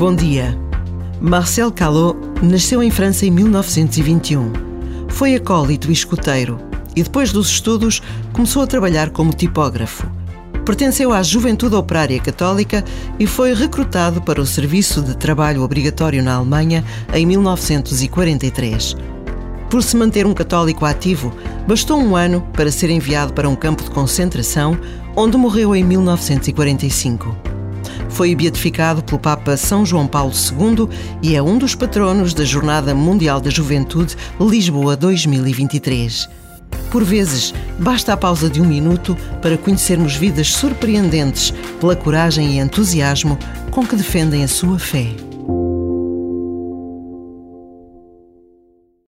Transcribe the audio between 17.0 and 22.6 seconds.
em 1943. Por se manter um católico ativo, bastou um ano